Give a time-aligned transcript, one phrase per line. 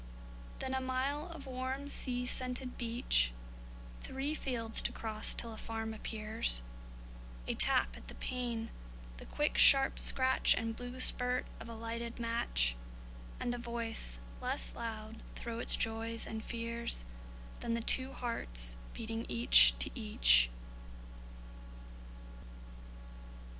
[0.57, 3.31] Then a mile of warm sea scented beach;
[4.01, 6.63] Three fields to cross till a farm appears;
[7.47, 8.71] A tap at the pane,
[9.17, 12.75] the quick sharp scratch And blue spurt of a lighted match,
[13.39, 17.05] And a voice less loud, thro' its joys and fears,
[17.59, 20.49] Than the two hearts beating each to each!